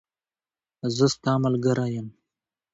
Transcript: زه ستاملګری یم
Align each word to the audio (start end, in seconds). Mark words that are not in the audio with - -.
زه 0.95 1.05
ستاملګری 1.15 1.89
یم 1.95 2.07